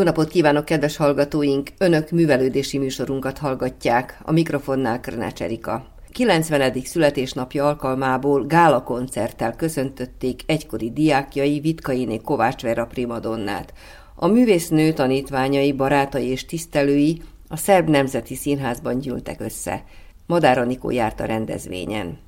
[0.00, 1.68] Jó napot kívánok, kedves hallgatóink!
[1.78, 5.86] Önök művelődési műsorunkat hallgatják, a mikrofonnál Krnács Erika.
[6.12, 6.72] 90.
[6.84, 13.72] születésnapja alkalmából gála koncerttel köszöntötték egykori diákjai Vitkainé Kovács Vera primadonnát.
[14.14, 19.84] A művésznő tanítványai, barátai és tisztelői a Szerb Nemzeti Színházban gyűltek össze.
[20.26, 22.18] Madár Anikó járt a rendezvényen.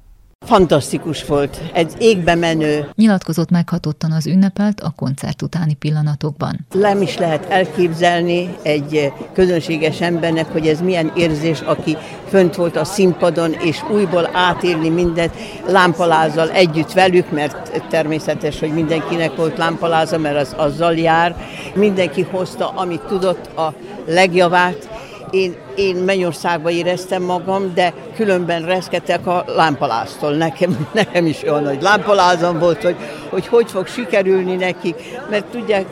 [0.44, 2.88] Fantasztikus volt, egy égbe menő.
[2.94, 6.66] Nyilatkozott meghatottan az ünnepelt a koncert utáni pillanatokban.
[6.72, 11.96] Nem is lehet elképzelni egy közönséges embernek, hogy ez milyen érzés, aki
[12.28, 15.32] fönt volt a színpadon, és újból átírni mindent
[15.66, 21.36] lámpalázzal együtt velük, mert természetes, hogy mindenkinek volt lámpaláza, mert az azzal jár.
[21.74, 23.74] Mindenki hozta, amit tudott, a
[24.06, 24.91] legjavát,
[25.32, 30.32] én, én Mennyországba éreztem magam, de különben reszketek a lámpaláztól.
[30.32, 32.96] Nekem, nekem is olyan nagy lámpalázam volt, hogy,
[33.28, 34.94] hogy hogy fog sikerülni nekik,
[35.30, 35.86] mert tudják,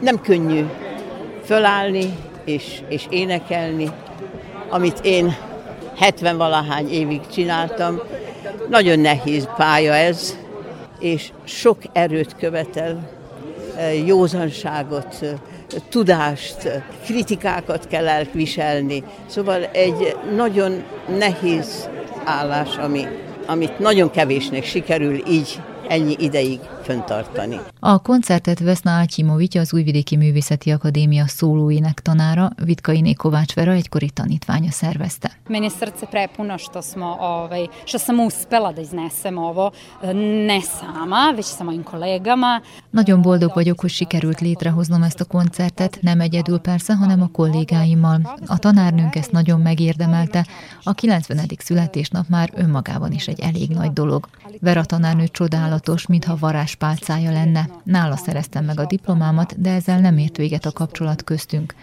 [0.00, 0.64] nem könnyű
[1.44, 3.90] fölállni és, és énekelni,
[4.68, 5.36] amit én
[5.96, 8.00] 70 valahány évig csináltam.
[8.68, 10.36] Nagyon nehéz pálya ez,
[10.98, 13.10] és sok erőt követel,
[14.06, 15.24] józanságot,
[15.88, 19.02] tudást, kritikákat kell elviselni.
[19.26, 20.82] Szóval egy nagyon
[21.18, 21.88] nehéz
[22.24, 23.06] állás, ami,
[23.46, 27.58] amit nagyon kevésnek sikerül így ennyi ideig föntartani.
[27.80, 34.70] A koncertet Veszna Átyimovics, az Újvidéki Művészeti Akadémia szólóinek tanára, Vitkainé Kovács Vera egykori tanítványa
[34.70, 35.30] szervezte.
[35.48, 39.70] Meni srce prepuno što smo, ovaj, što sam uspela da iznesem ovo,
[40.46, 42.60] ne sama, već sa mojim kolegama.
[42.90, 48.20] Nagyon boldog vagyok, hogy sikerült létrehoznom ezt a koncertet, nem egyedül persze, hanem a kollégáimmal.
[48.46, 50.46] A tanárnőnk ezt nagyon megérdemelte,
[50.82, 51.46] a 90.
[51.58, 54.28] születésnap már önmagában is egy elég nagy dolog.
[54.60, 57.68] Vera tanárnő csodálatos, mintha varázs pálcája lenne.
[57.84, 61.74] Nála szereztem meg a diplomámat, de ezzel nem ért véget a kapcsolat köztünk.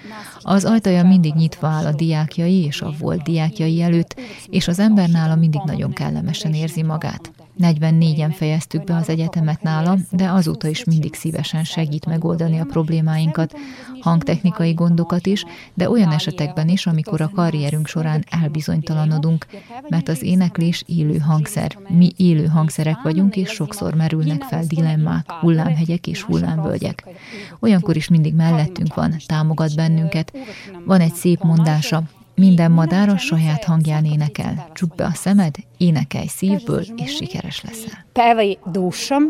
[0.42, 5.10] Az ajtaja mindig nyitva áll a diákjai és a volt diákjai előtt, és az ember
[5.10, 7.32] nála mindig nagyon kellemesen érzi magát.
[7.62, 13.54] 44-en fejeztük be az egyetemet nála, de azóta is mindig szívesen segít megoldani a problémáinkat,
[14.00, 19.46] hangtechnikai gondokat is, de olyan esetekben is, amikor a karrierünk során elbizonytalanodunk,
[19.90, 21.78] mert az éneklés élő hangszer.
[21.88, 27.04] Mi élő hangszerek vagyunk, és sokszor merülnek fel dilemmák, hullámhegyek és hullámvölgyek.
[27.60, 30.38] Olyankor is mindig mellettünk van, támogat bennünket.
[30.86, 32.04] Van egy szép mondása,
[32.42, 34.70] minden madár a saját hangján énekel.
[34.74, 38.06] Csukd be a szemed, énekelj szívből, és sikeres leszel.
[38.12, 39.24] Pevaj dušom,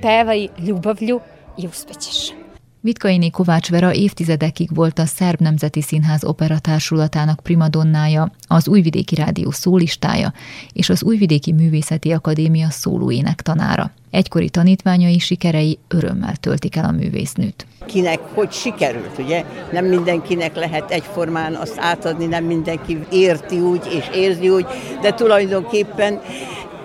[0.00, 1.20] pevaj ljubavlju
[1.56, 2.32] i uspećeš.
[2.80, 10.32] Vitkainé Kovács Vera évtizedekig volt a Szerb Nemzeti Színház operatársulatának primadonnája, az Újvidéki Rádió szólistája
[10.72, 13.92] és az Újvidéki Művészeti Akadémia szólóének tanára.
[14.10, 17.66] Egykori tanítványai sikerei örömmel töltik el a művésznőt.
[17.86, 19.44] Kinek hogy sikerült, ugye?
[19.72, 24.66] Nem mindenkinek lehet egyformán azt átadni, nem mindenki érti úgy és érzi úgy,
[25.00, 26.20] de tulajdonképpen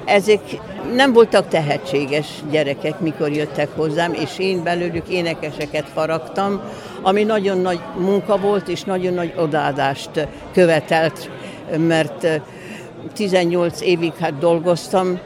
[0.05, 0.41] ezek
[0.95, 6.61] nem voltak tehetséges gyerekek, mikor jöttek hozzám, és én belőlük énekeseket faragtam,
[7.01, 11.29] ami nagyon nagy munka volt, és nagyon nagy odaadást követelt,
[11.77, 12.41] mert
[13.13, 15.19] 18 évig hát dolgoztam,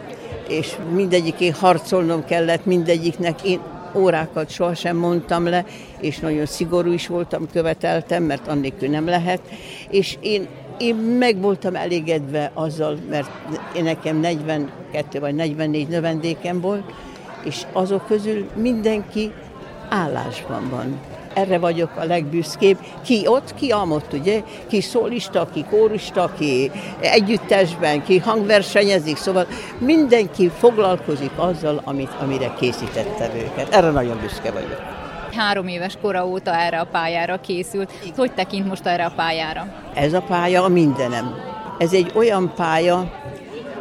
[0.49, 3.59] és mindegyiké harcolnom kellett, mindegyiknek én
[3.95, 5.65] órákat sohasem mondtam le,
[5.99, 9.41] és nagyon szigorú is voltam, követeltem, mert annélkül nem lehet,
[9.89, 10.47] és én
[10.77, 13.29] én meg voltam elégedve azzal, mert
[13.75, 16.93] én nekem 42 vagy 44 növendékem volt,
[17.43, 19.31] és azok közül mindenki
[19.89, 20.99] állásban van.
[21.37, 22.77] Erre vagyok a legbüszkébb.
[23.03, 24.43] Ki ott, ki amott, ugye?
[24.67, 29.47] Ki szólista, ki kórista, ki együttesben, ki hangversenyezik, szóval
[29.77, 33.73] mindenki foglalkozik azzal, amit, amire készítette őket.
[33.73, 34.95] Erre nagyon büszke vagyok
[35.35, 37.91] három éves kora óta erre a pályára készült.
[38.15, 39.67] Hogy tekint most erre a pályára?
[39.93, 41.35] Ez a pálya a mindenem.
[41.77, 43.11] Ez egy olyan pálya,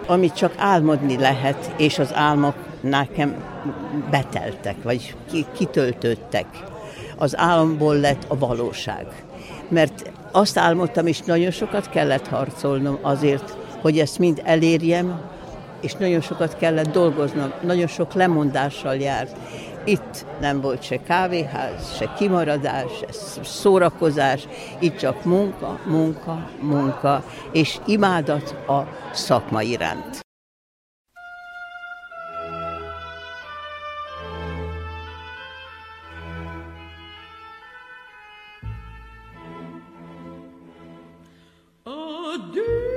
[0.07, 3.35] amit csak álmodni lehet, és az álmok nekem
[4.11, 5.15] beteltek, vagy
[5.57, 6.47] kitöltöttek.
[7.19, 9.07] Az álomból lett a valóság.
[9.69, 15.21] Mert azt álmodtam, és nagyon sokat kellett harcolnom azért, hogy ezt mind elérjem,
[15.81, 19.37] és nagyon sokat kellett dolgoznom, nagyon sok lemondással járt.
[19.85, 24.49] Itt nem volt se kávéház, se kimaradás, se szórakozás,
[24.79, 28.83] itt csak munka, munka, munka, és imádat a
[29.13, 30.26] szakma iránt.
[42.39, 42.96] dear.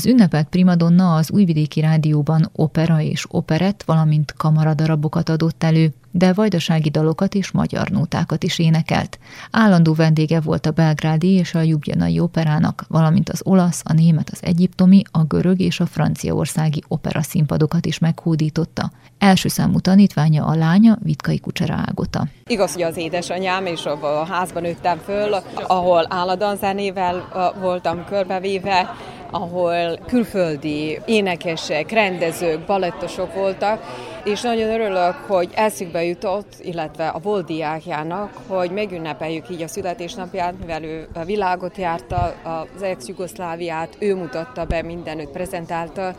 [0.00, 6.88] Az ünnepelt primadonna az Újvidéki Rádióban opera és operett, valamint kamaradarabokat adott elő, de vajdasági
[6.88, 9.18] dalokat és magyar nótákat is énekelt.
[9.50, 14.38] Állandó vendége volt a belgrádi és a Jubjanai operának, valamint az olasz, a német, az
[14.42, 18.90] egyiptomi, a görög és a franciaországi opera színpadokat is meghódította.
[19.18, 22.26] Első számú tanítványa a lánya, Vitkai Kucsera Ágota.
[22.46, 25.34] Igaz, hogy az édesanyám, és a házban nőttem föl,
[25.66, 27.28] ahol állandóan zenével
[27.60, 28.94] voltam körbevéve,
[29.30, 33.82] ahol külföldi énekesek, rendezők, balettosok voltak,
[34.24, 40.54] és nagyon örülök, hogy eszükbe jutott, illetve a volt diákjának, hogy megünnepeljük így a születésnapját,
[40.60, 46.14] mivel ő a világot járta, az ex-Jugoszláviát, ő mutatta be, mindenütt prezentálta,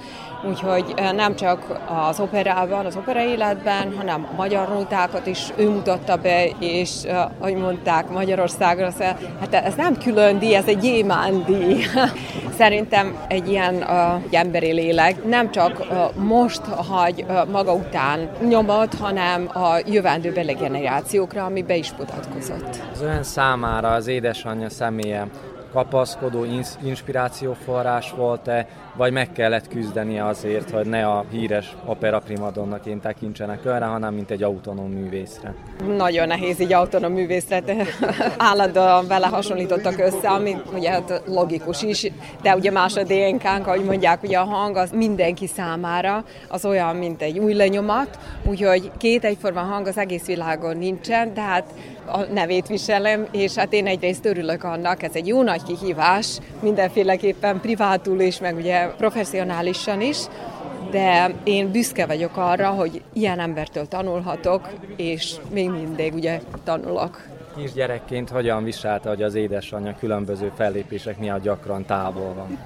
[0.49, 5.69] úgyhogy eh, nem csak az operában, az opera életben, hanem a magyar nótákat is ő
[5.69, 8.91] mutatta be, és eh, ahogy mondták Magyarországra,
[9.39, 11.83] hát ez nem külön díj, ez egy gyémán díj.
[12.61, 18.93] Szerintem egy ilyen uh, emberi lélek nem csak uh, most hagy uh, maga után nyomot,
[18.93, 22.79] hanem a jövendőbeli generációkra, ami be is mutatkozott.
[22.93, 25.27] Az ön számára az édesanyja személye
[25.73, 26.45] kapaszkodó
[26.83, 33.85] inspirációforrás volt-e, vagy meg kellett küzdenie azért, hogy ne a híres opera primadonnaként tekintsenek önre,
[33.85, 35.53] hanem mint egy autonóm művészre?
[35.97, 37.63] Nagyon nehéz így autonóm művészre,
[38.37, 43.83] állandóan vele hasonlítottak össze, ami ugye hát logikus is, de ugye más a DNK-nk, ahogy
[43.83, 49.25] mondják, ugye a hang az mindenki számára az olyan, mint egy új lenyomat, úgyhogy két
[49.25, 51.65] egyforma hang az egész világon nincsen, de hát
[52.05, 57.59] a nevét viselem, és hát én egyrészt örülök annak, ez egy jó nagy kihívás, mindenféleképpen
[57.59, 60.17] privátul is, meg ugye professzionálisan is,
[60.91, 68.29] de én büszke vagyok arra, hogy ilyen embertől tanulhatok, és még mindig ugye tanulok kisgyerekként
[68.29, 72.59] hogyan viselte, hogy az édesanyja különböző fellépések miatt gyakran távol van?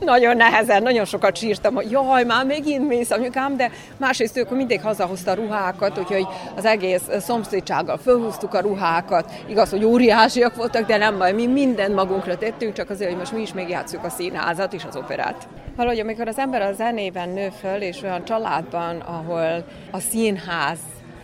[0.00, 4.80] Nagyon nehezen, nagyon sokat sírtam, hogy jaj, már megint mész anyukám, de másrészt ők mindig
[4.80, 9.32] hazahozta a ruhákat, úgyhogy az egész szomszédsággal fölhúztuk a ruhákat.
[9.46, 13.32] Igaz, hogy óriásiak voltak, de nem baj, mi mindent magunkra tettünk, csak azért, hogy most
[13.32, 15.48] mi is még játszuk a színházat és az operát.
[15.76, 20.78] Valahogy amikor az ember a zenében nő föl, és olyan családban, ahol a színház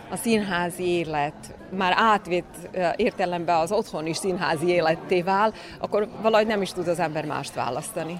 [0.09, 6.61] a színházi élet már átvitt értelemben az otthon is színházi életté vál, akkor valahogy nem
[6.61, 8.19] is tud az ember mást választani.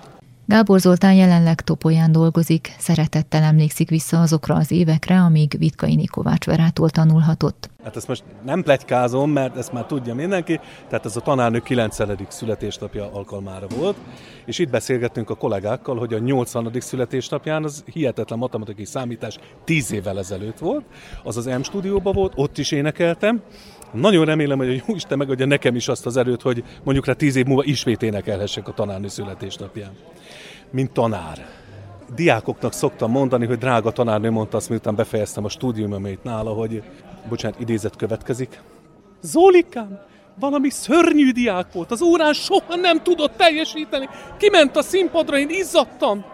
[0.49, 6.89] Gábor Zoltán jelenleg Topolyán dolgozik, szeretettel emlékszik vissza azokra az évekre, amíg Vitkai Kovács Verától
[6.89, 7.69] tanulhatott.
[7.83, 11.97] Hát ezt most nem plegykázom, mert ezt már tudja mindenki, tehát ez a tanárnő 9.
[12.27, 13.95] születésnapja alkalmára volt,
[14.45, 16.71] és itt beszélgettünk a kollégákkal, hogy a 80.
[16.79, 20.85] születésnapján az hihetetlen matematikai számítás 10 évvel ezelőtt volt,
[21.23, 23.41] az az M stúdióban volt, ott is énekeltem,
[23.91, 27.35] nagyon remélem, hogy a Jóisten megadja nekem is azt az erőt, hogy mondjuk rá tíz
[27.35, 29.91] év múlva ismét énekelhessek a tanárnő születésnapján.
[30.71, 31.47] Mint tanár.
[32.15, 36.83] Diákoknak szoktam mondani, hogy drága tanárnő mondta azt, miután befejeztem a stúdiumomét nála, hogy,
[37.29, 38.61] bocsánat, idézet következik.
[39.21, 39.99] Zólikám,
[40.39, 44.09] valami szörnyű diák volt, az órán soha nem tudott teljesíteni.
[44.37, 46.25] Kiment a színpadra, én izzadtam.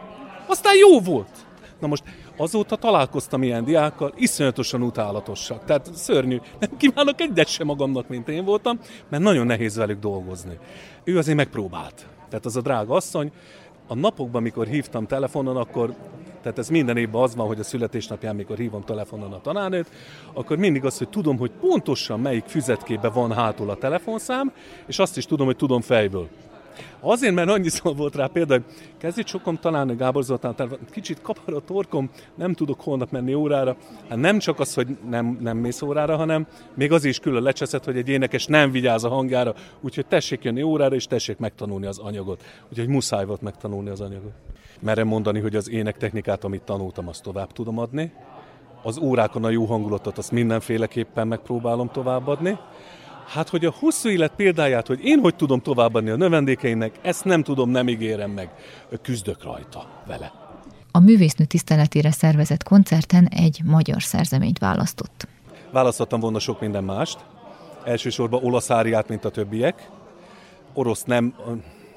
[0.47, 1.45] Aztán jó volt.
[1.79, 2.03] Na most
[2.37, 5.65] Azóta találkoztam ilyen diákkal, iszonyatosan utálatosak.
[5.65, 6.37] Tehát szörnyű.
[6.59, 10.59] Nem kívánok egyet sem magamnak, mint én voltam, mert nagyon nehéz velük dolgozni.
[11.03, 12.05] Ő azért megpróbált.
[12.29, 13.31] Tehát az a drága asszony,
[13.87, 15.93] a napokban, mikor hívtam telefonon, akkor
[16.41, 19.89] tehát ez minden évben az van, hogy a születésnapján, mikor hívom telefonon a tanárnőt,
[20.33, 24.51] akkor mindig az, hogy tudom, hogy pontosan melyik füzetkében van hátul a telefonszám,
[24.85, 26.29] és azt is tudom, hogy tudom fejből.
[27.00, 28.63] Azért, mert annyiszor volt rá például,
[28.98, 33.75] kezdj sokom találni Gábor Zoltán, tehát kicsit kapar a torkom, nem tudok holnap menni órára.
[34.10, 37.84] Hát nem csak az, hogy nem, nem mész órára, hanem még az is külön lecseszett,
[37.84, 42.00] hogy egy énekes nem vigyáz a hangjára, úgyhogy tessék jönni órára, és tessék megtanulni az
[42.00, 42.44] anyagot.
[42.70, 44.32] Úgyhogy muszáj volt megtanulni az anyagot.
[44.79, 48.12] Merem mondani, hogy az énektechnikát, amit tanultam, azt tovább tudom adni.
[48.84, 52.58] Az órákon a jó hangulatot, azt mindenféleképpen megpróbálom továbbadni.
[53.27, 57.44] Hát, hogy a hosszú élet példáját, hogy én hogy tudom továbbadni a növendékeimnek, ezt nem
[57.44, 58.50] tudom, nem ígérem meg.
[59.01, 60.32] Küzdök rajta vele.
[60.91, 65.27] A művésznő tiszteletére szervezett koncerten egy magyar szerzeményt választott.
[65.72, 67.25] Választottam volna sok minden mást.
[67.86, 69.89] Elsősorban olasz áriát, mint a többiek.
[70.74, 71.36] Orosz nem,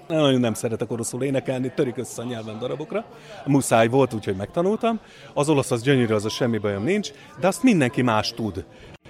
[0.08, 3.04] nagyon nem szeretek oroszul énekelni, törik össze a nyelven darabokra.
[3.46, 5.00] Muszáj volt, úgyhogy megtanultam.
[5.34, 8.64] Az olasz az gyönyörű, az a semmi bajom nincs, de azt mindenki más tud.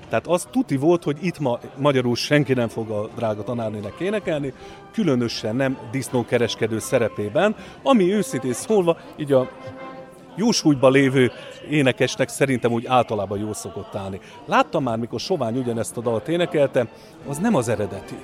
[0.09, 4.53] Tehát az tuti volt, hogy itt ma magyarul senki nem fog a drága tanárnének énekelni,
[4.93, 9.51] különösen nem disznókereskedő szerepében, ami őszintén szólva, így a
[10.37, 11.31] jósúlyban lévő
[11.71, 14.21] énekesnek szerintem úgy általában jól szokott állni.
[14.45, 16.87] Láttam már, mikor Sovány ugyanezt a dalt énekelte,
[17.29, 18.17] az nem az eredeti.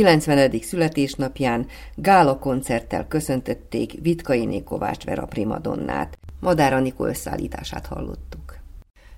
[0.00, 0.50] 90.
[0.62, 6.18] születésnapján gála koncerttel köszöntötték Vitkainé Kovács Vera primadonnát.
[6.40, 8.56] Madár Anikó összeállítását hallottuk.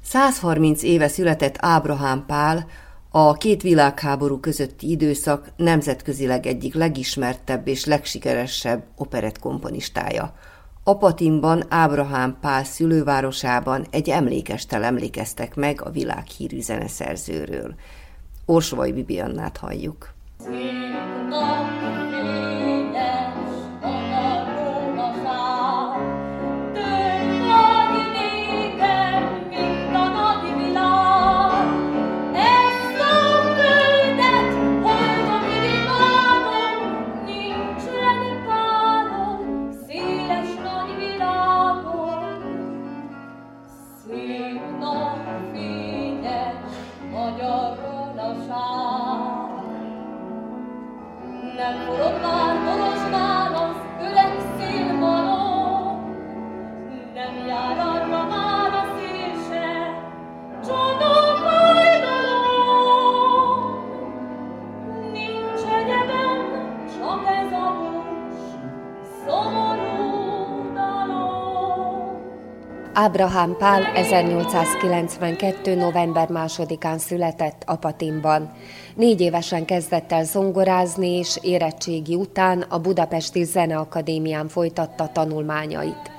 [0.00, 2.66] 130 éve született Ábrahám Pál,
[3.10, 10.34] a két világháború közötti időszak nemzetközileg egyik legismertebb és legsikeresebb operett komponistája.
[10.84, 17.74] Apatinban, Ábrahám Pál szülővárosában egy emlékestel emlékeztek meg a világhírű zeneszerzőről.
[18.46, 20.11] Orsovai Bibiannát halljuk.
[20.42, 21.32] Szép
[73.02, 75.74] Ábrahám Pál 1892.
[75.74, 78.50] november 2-án született Apatinban.
[78.94, 86.10] Négy évesen kezdett el zongorázni, és érettségi után a Budapesti Zeneakadémián folytatta tanulmányait.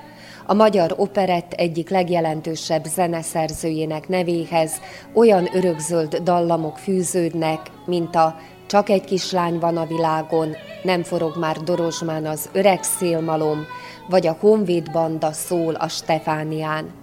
[0.46, 4.72] A magyar operett egyik legjelentősebb zeneszerzőjének nevéhez
[5.14, 8.36] olyan örökzöld dallamok fűződnek, mint a
[8.66, 13.66] Csak egy kislány van a világon, nem forog már Dorozsmán az öreg szélmalom,
[14.08, 17.02] vagy a Honvéd banda szól a Stefánián.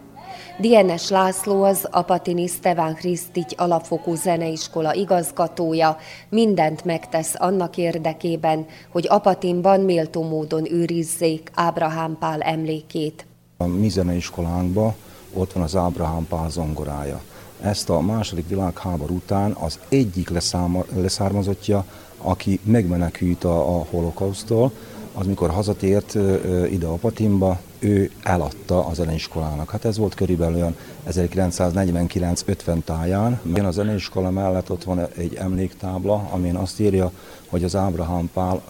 [0.59, 5.97] Dienes László az Apatini Steván Krisztigy alapfokú zeneiskola igazgatója
[6.29, 13.25] mindent megtesz annak érdekében, hogy Apatinban méltó módon őrizzék Ábrahám Pál emlékét.
[13.57, 14.93] A mi zeneiskolánkban
[15.33, 17.21] ott van az Ábrahám Pál zongorája.
[17.61, 21.85] Ezt a második világháború után az egyik leszáma, leszármazottja,
[22.17, 24.71] aki megmenekült a, a holokausztól,
[25.13, 26.17] az mikor hazatért
[26.69, 29.69] ide a Patimba, ő eladta a zeneiskolának.
[29.69, 30.75] Hát ez volt körülbelül olyan
[31.09, 33.39] 1949-50 táján.
[33.45, 37.11] Igen, a zeneiskola mellett ott van egy emléktábla, amin azt írja,
[37.49, 38.61] hogy az Ábrahám Pál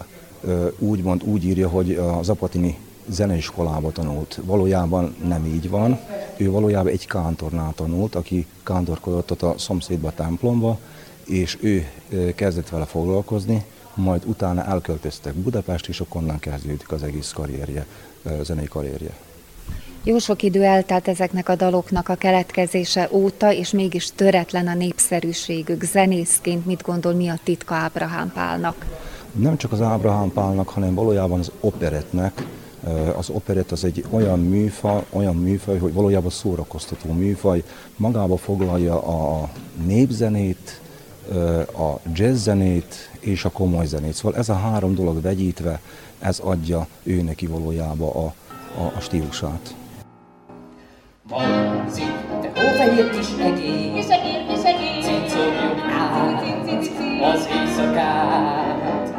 [0.80, 2.78] úgymond úgy írja, hogy az apatini
[3.08, 4.40] zeneiskolába tanult.
[4.46, 6.00] Valójában nem így van.
[6.38, 10.78] Ő valójában egy kántornál tanult, aki kántorkodott ott a szomszédba templomba,
[11.26, 11.88] és ő
[12.36, 17.86] kezdett vele foglalkozni, majd utána elköltöztek Budapest, és akkor onnan kezdődik az egész karrierje,
[18.42, 19.12] zenei karrierje.
[20.04, 25.84] Jó sok idő eltelt ezeknek a daloknak a keletkezése óta, és mégis töretlen a népszerűségük.
[25.84, 28.86] Zenészként mit gondol, mi a titka Ábrahám Pálnak?
[29.32, 32.46] Nem csak az Ábrahám Pálnak, hanem valójában az operetnek.
[33.18, 37.64] Az operett az egy olyan műfaj, olyan műfaj, hogy valójában szórakoztató műfaj.
[37.96, 39.50] Magába foglalja a
[39.86, 40.82] népzenét,
[41.74, 44.14] a jazzzenét és a komoly zenét.
[44.14, 45.80] Szóval ez a három dolog vegyítve,
[46.20, 48.26] ez adja ő neki valójában a,
[48.82, 49.76] a, a stílusát.
[51.30, 56.42] Valózik, te hófehér kis egér, kis egér, kis egér, cincogjuk át
[57.24, 59.14] az éjszakát.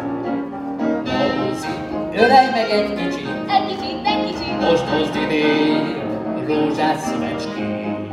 [1.05, 1.81] Valózik,
[2.13, 6.03] ölej meg egy kicsit, egy kicsit, egy kicsit, most hozd idén
[6.47, 8.11] rózsás szívecskét.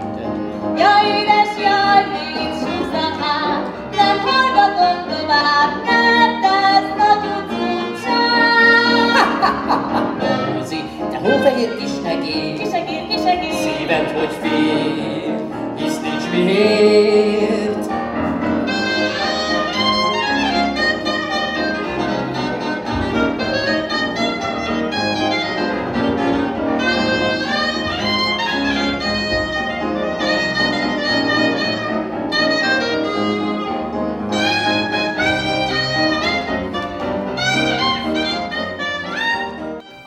[0.78, 2.04] Jaj, édes, jaj,
[2.36, 3.79] mit súzzak hát,
[11.30, 15.36] hófehér kis egér, kis egér, kis egér, szíved, hogy fél,
[15.78, 17.49] hisz nincs miért.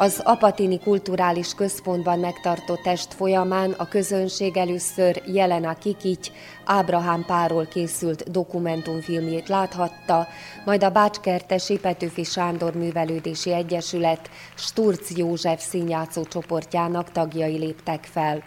[0.02, 6.30] Az Apatini Kulturális Központban megtartott test folyamán a közönség először Jelena Kikity,
[6.64, 10.26] Ábrahám Páról készült dokumentumfilmjét láthatta,
[10.64, 18.42] majd a Bácskertesi Petőfi Sándor Művelődési Egyesület Sturc József színjátszó csoportjának tagjai léptek fel.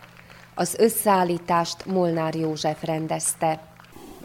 [0.55, 3.67] Az összeállítást Molnár József rendezte.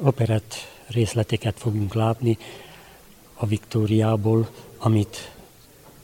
[0.03, 0.55] Operett
[0.89, 2.39] részleteket fogunk látni
[3.35, 5.31] a Viktóriából, amit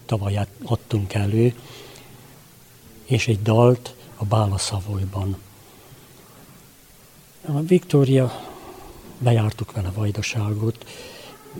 [0.06, 1.54] tavaly adtunk elő,
[3.04, 5.36] és egy dalt a Bála Szavolyban.
[7.46, 8.44] A Viktória,
[9.18, 10.86] bejártuk vele Vajdaságot,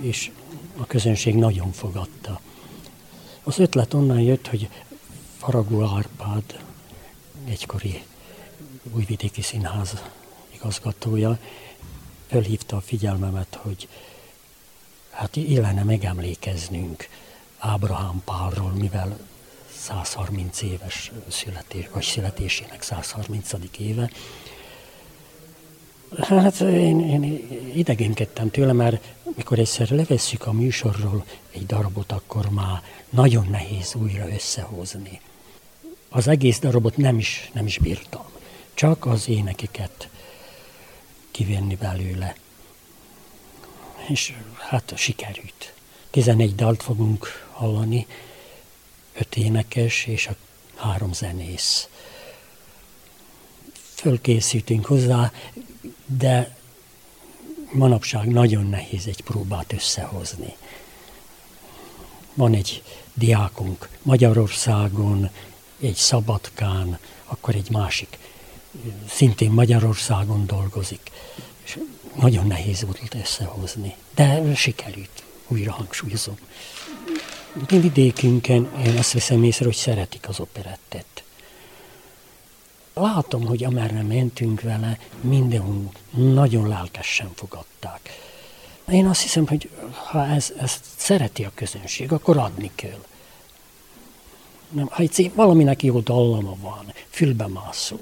[0.01, 0.31] és
[0.77, 2.41] a közönség nagyon fogadta.
[3.43, 4.69] Az ötlet onnan jött, hogy
[5.39, 6.61] Faragó Árpád,
[7.49, 8.03] egykori
[8.93, 10.03] újvidéki színház
[10.55, 11.39] igazgatója,
[12.27, 13.89] fölhívta a figyelmemet, hogy
[15.11, 17.09] hát illene megemlékeznünk
[17.59, 19.19] Ábrahám Pálról, mivel
[19.77, 23.53] 130 éves születés, vagy születésének 130.
[23.79, 24.11] éve.
[26.19, 27.23] Hát én, én
[27.75, 34.29] idegenkedtem tőle, mert mikor egyszer levesszük a műsorról egy darabot, akkor már nagyon nehéz újra
[34.29, 35.21] összehozni.
[36.09, 38.25] Az egész darabot nem is, nem is bírtam,
[38.75, 40.09] csak az énekeket
[41.31, 42.37] kivenni belőle.
[44.09, 45.73] És hát sikerült.
[46.11, 48.07] 11 dalt fogunk hallani,
[49.13, 50.37] öt énekes és a
[50.75, 51.89] három zenész.
[53.95, 55.33] Fölkészítünk hozzá,
[56.07, 56.57] de
[57.73, 60.57] manapság nagyon nehéz egy próbát összehozni.
[62.35, 62.83] Van egy
[63.15, 65.31] diákunk Magyarországon,
[65.81, 68.19] egy Szabadkán, akkor egy másik
[69.09, 71.11] szintén Magyarországon dolgozik.
[71.63, 71.79] És
[72.15, 76.39] nagyon nehéz volt összehozni, de sikerült, újra hangsúlyozom.
[77.57, 81.23] Mi vidékünkön én azt veszem észre, hogy szeretik az operettet.
[82.95, 88.21] Látom, hogy amerre mentünk vele, mindenhol nagyon lelkesen fogadták.
[88.89, 93.05] Én azt hiszem, hogy ha ez, ezt szereti a közönség, akkor adni kell.
[94.71, 97.99] Nem, ha egy valaminek jó dallama van, fülbemászó,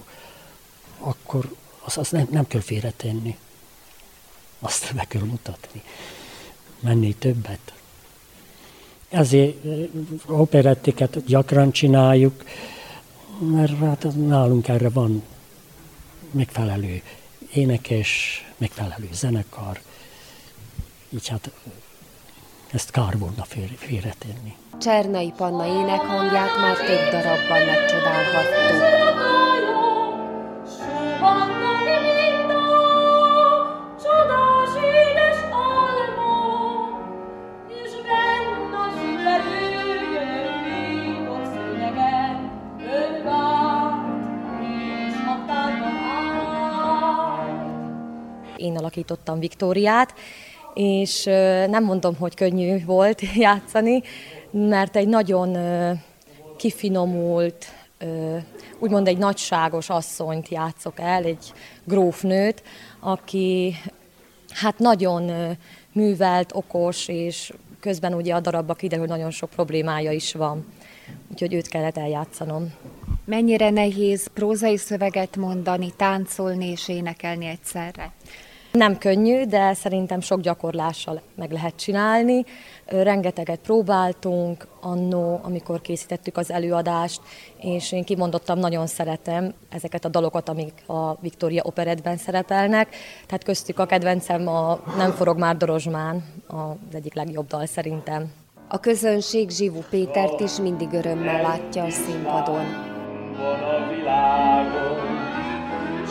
[0.98, 3.36] akkor azt, azt nem, nem kell félretenni.
[4.58, 5.82] Azt be kell mutatni.
[6.80, 7.72] Menni többet.
[9.14, 9.56] Ezért
[10.26, 12.44] operettiket gyakran csináljuk,
[13.38, 15.22] mert hát nálunk erre van
[16.30, 17.02] megfelelő
[17.52, 19.80] énekes, megfelelő zenekar,
[21.10, 21.50] így hát
[22.72, 23.44] ezt kár volna
[23.76, 24.56] félretenni.
[24.80, 28.64] Csernai Panna énekhangját már több darabban megcsodálhattuk.
[48.56, 50.14] Én alakítottam Viktóriát,
[50.74, 51.24] és
[51.68, 54.02] nem mondom, hogy könnyű volt játszani,
[54.50, 55.56] mert egy nagyon
[56.56, 57.66] kifinomult,
[58.78, 61.52] úgymond egy nagyságos asszonyt játszok el, egy
[61.84, 62.62] grófnőt,
[63.00, 63.74] aki
[64.48, 65.56] hát nagyon
[65.92, 70.66] művelt, okos, és közben ugye a darabba kiderül, hogy nagyon sok problémája is van.
[71.32, 72.72] Úgyhogy őt kellett eljátszanom.
[73.26, 78.12] Mennyire nehéz prózai szöveget mondani, táncolni és énekelni egyszerre?
[78.72, 82.44] Nem könnyű, de szerintem sok gyakorlással meg lehet csinálni.
[82.86, 87.20] Rengeteget próbáltunk annó, amikor készítettük az előadást,
[87.60, 92.96] és én kimondottam, nagyon szeretem ezeket a dalokat, amik a Victoria Operetben szerepelnek.
[93.26, 98.32] Tehát köztük a kedvencem a Nem forog már Dorozsmán, az egyik legjobb dal szerintem.
[98.68, 102.93] A közönség Zsivu Pétert is mindig örömmel látja a színpadon.
[103.38, 105.04] Van a világon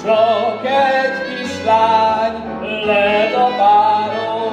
[0.04, 4.52] csak egy kislány led a páron.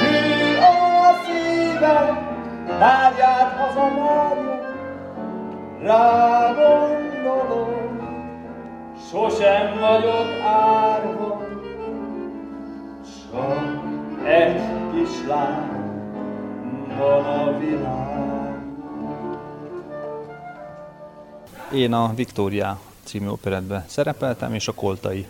[0.00, 2.26] Hű a szívem,
[2.78, 4.60] tárgyát hazamárjon,
[5.82, 7.98] rá gondolom,
[9.10, 11.40] sosem vagyok árva,
[13.02, 13.82] csak
[14.24, 14.60] egy
[14.92, 15.70] kislány
[16.98, 18.51] van a világ.
[21.74, 25.26] Én a Viktória című operetben szerepeltem, és a Koltai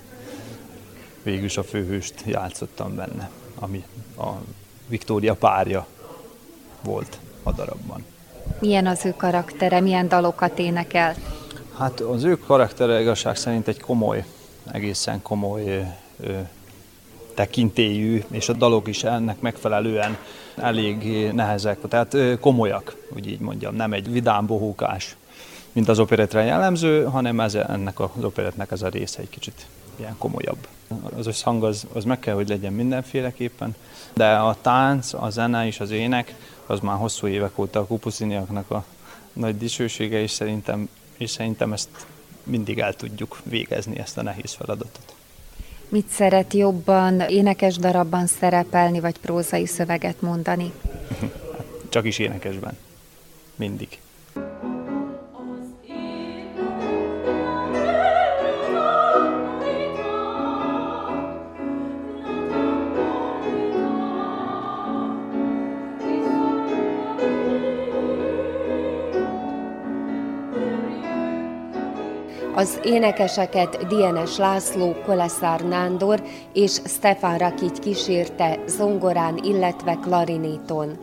[1.23, 3.85] végülis a főhőst játszottam benne, ami
[4.19, 4.29] a
[4.89, 5.87] Viktória párja
[6.85, 8.05] volt a darabban.
[8.61, 11.15] Milyen az ő karaktere, milyen dalokat énekel?
[11.79, 14.25] Hát az ő karaktere igazság szerint egy komoly,
[14.73, 15.87] egészen komoly
[16.21, 16.39] ö,
[17.35, 20.17] tekintélyű, és a dalok is ennek megfelelően
[20.57, 25.17] elég nehezek, tehát komolyak, úgy így mondjam, nem egy vidám bohókás
[25.73, 30.15] mint az operetre jellemző, hanem ez, ennek az operetnek ez a része egy kicsit ilyen
[30.19, 30.67] komolyabb.
[31.17, 33.75] Az összhang az, az meg kell, hogy legyen mindenféleképpen,
[34.15, 36.35] de a tánc, a zene és az ének,
[36.67, 38.85] az már hosszú évek óta a kupusziniaknak a
[39.33, 41.89] nagy dicsősége, és szerintem, és szerintem ezt
[42.43, 45.15] mindig el tudjuk végezni, ezt a nehéz feladatot.
[45.89, 50.73] Mit szeret jobban énekes darabban szerepelni, vagy prózai szöveget mondani?
[51.89, 52.79] Csak is énekesben.
[53.57, 53.99] Mindig.
[72.63, 76.23] Az énekeseket Dienes László, Koleszár Nándor
[76.53, 80.99] és Stefan Rakic kísérte zongorán, illetve klarinéton.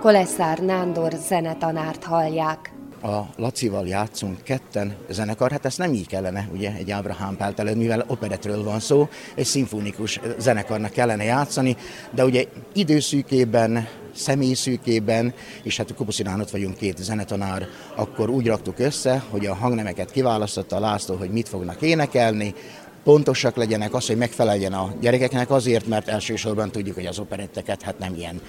[0.00, 6.72] Koleszár Nándor zenetanárt hallják a Lacival játszunk ketten zenekar, hát ezt nem így kellene, ugye,
[6.78, 11.76] egy Ábrahám Pált mivel operetről van szó, egy szimfonikus zenekarnak kellene játszani,
[12.10, 12.44] de ugye
[12.74, 19.46] időszűkében, személyszűkében, és hát a Kopuszinán ott vagyunk két zenetanár, akkor úgy raktuk össze, hogy
[19.46, 22.54] a hangnemeket kiválasztotta a László, hogy mit fognak énekelni,
[23.04, 27.98] pontosak legyenek, az, hogy megfeleljen a gyerekeknek azért, mert elsősorban tudjuk, hogy az operetteket hát
[27.98, 28.40] nem ilyen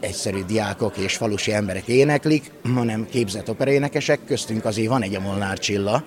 [0.00, 5.58] egyszerű diákok és falusi emberek éneklik, hanem képzett operaénekesek, köztünk azért van egy a Molnár
[5.58, 6.04] Csilla,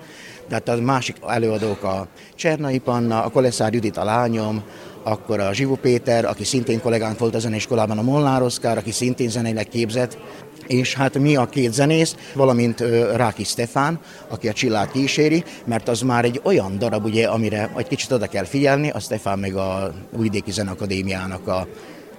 [0.48, 4.62] de hát a másik előadók a Csernai Panna, a Koleszár Judit a lányom,
[5.02, 9.28] akkor a Zsivu Péter, aki szintén kollégánk volt a zeneiskolában, a Molnár Oszkár, aki szintén
[9.28, 10.18] zeneileg képzett,
[10.66, 12.80] és hát mi a két zenész, valamint
[13.14, 17.88] Ráki Stefán, aki a Csillát kíséri, mert az már egy olyan darab, ugye, amire egy
[17.88, 21.66] kicsit oda kell figyelni, a Stefán meg a Újvidéki Zenakadémiának a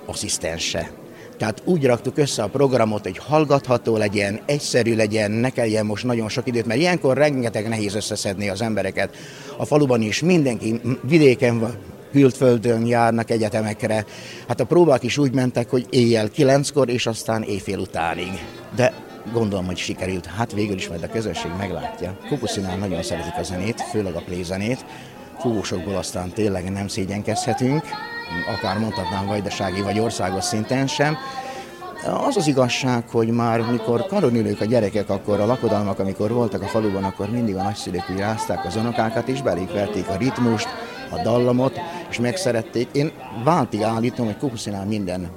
[0.06, 0.92] asszisztense.
[1.38, 6.30] Tehát úgy raktuk össze a programot, hogy hallgatható legyen, egyszerű legyen, ne kelljen most nagyon
[6.30, 9.16] sok időt, mert ilyenkor rengeteg nehéz összeszedni az embereket.
[9.58, 11.78] A faluban is mindenki vidéken van,
[12.12, 14.06] külföldön járnak egyetemekre.
[14.48, 18.32] Hát a próbák is úgy mentek, hogy éjjel kilenckor, és aztán éjfél utánig.
[18.76, 18.94] De
[19.34, 20.26] gondolom, hogy sikerült.
[20.26, 22.18] Hát végül is majd a közösség meglátja.
[22.28, 24.86] Kupuszinál nagyon szeretik a zenét, főleg a plézenét.
[25.40, 27.84] Fúvósokból aztán tényleg nem szégyenkezhetünk
[28.58, 31.18] akár mondhatnám vajdasági vagy országos szinten sem.
[32.28, 36.68] Az az igazság, hogy már mikor karonülők a gyerekek, akkor a lakodalmak, amikor voltak a
[36.68, 39.70] faluban, akkor mindig a nagyszülők úgy rázták az unokákat, és belép
[40.10, 40.68] a ritmust,
[41.10, 42.88] a dallamot, és megszerették.
[42.92, 43.12] Én
[43.44, 45.30] váltig állítom, hogy Kupuszinál minden,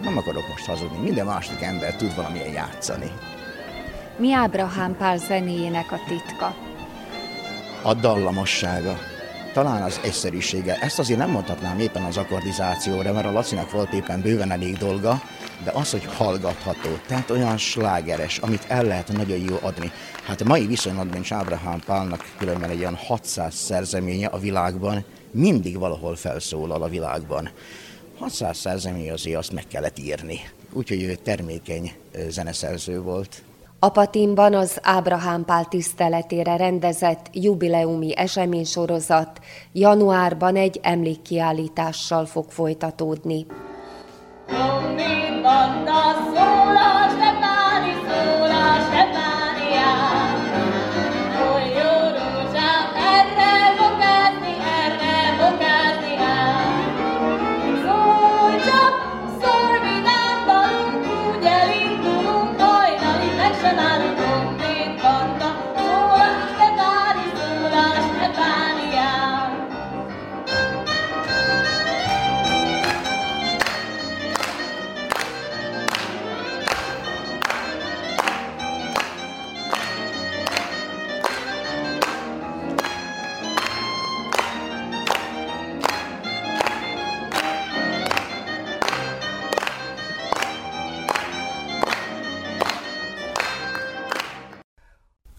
[0.00, 3.10] nem akarok most hazudni, minden második ember tud valamilyen játszani.
[4.18, 6.54] Mi Ábrahám Pál zenéjének a titka?
[7.82, 8.98] A dallamossága
[9.52, 10.78] talán az egyszerűsége.
[10.80, 15.20] Ezt azért nem mondhatnám éppen az akkordizációra, mert a Lacinak volt éppen bőven elég dolga,
[15.64, 19.92] de az, hogy hallgatható, tehát olyan slágeres, amit el lehet nagyon jó adni.
[20.26, 25.78] Hát a mai viszonylatban is Ábrahám Pálnak különben egy olyan 600 szerzeménye a világban, mindig
[25.78, 27.48] valahol felszólal a világban.
[28.18, 30.40] 600 szerzemény azért azt meg kellett írni.
[30.72, 31.92] Úgyhogy ő termékeny
[32.28, 33.42] zeneszerző volt.
[33.78, 39.40] Apatinban az Ábrahám Pál tiszteletére rendezett jubileumi eseménysorozat
[39.72, 43.46] januárban egy emlékkiállítással fog folytatódni.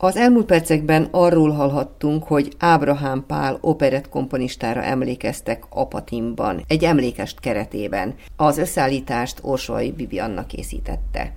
[0.07, 8.15] Az elmúlt percekben arról hallhattunk, hogy Ábrahám Pál operett komponistára emlékeztek Apatimban, egy emlékest keretében.
[8.35, 11.35] Az összeállítást Orsolai Bibianna készítette.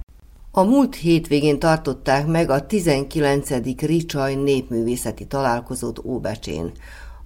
[0.50, 3.50] A múlt hétvégén tartották meg a 19.
[3.80, 6.72] Ricsaj népművészeti találkozót Óbecsén.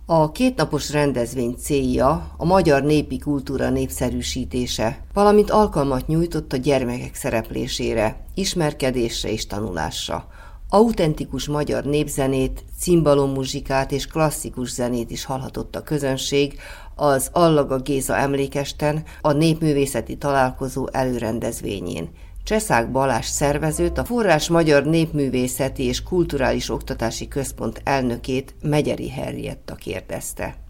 [0.06, 8.16] A kétnapos rendezvény célja a magyar népi kultúra népszerűsítése, valamint alkalmat nyújtott a gyermekek szereplésére,
[8.34, 10.28] ismerkedésre és tanulásra
[10.68, 16.58] autentikus magyar népzenét, cimbalommuzsikát és klasszikus zenét is hallhatott a közönség
[16.94, 22.08] az Allaga Géza emlékesten, a népművészeti találkozó előrendezvényén.
[22.44, 30.63] Cseszák Balás szervezőt, a Forrás Magyar Népművészeti és Kulturális Oktatási Központ elnökét Megyeri Herrietta kérdezte.